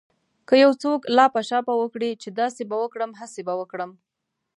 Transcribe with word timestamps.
که 0.47 0.55
يو 0.63 0.71
څوک 0.83 0.99
لاپه 1.17 1.41
شاپه 1.49 1.73
وکړي 1.77 2.11
چې 2.21 2.29
داسې 2.39 2.61
به 2.69 2.75
وکړم 2.83 3.11
هسې 3.19 3.41
به 3.47 3.53
وکړم. 3.59 3.91